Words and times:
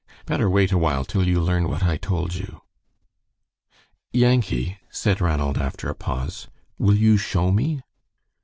Better 0.25 0.49
wait 0.49 0.71
awhile 0.71 1.05
till 1.05 1.27
you 1.27 1.39
learn 1.39 1.67
what 1.69 1.83
I 1.83 1.95
told 1.95 2.33
you." 2.33 2.63
"Yankee," 4.11 4.79
said 4.89 5.21
Ranald, 5.21 5.59
after 5.59 5.89
a 5.91 5.93
pause, 5.95 6.47
"will 6.79 6.95
you 6.95 7.17
show 7.17 7.51
me?" 7.51 7.83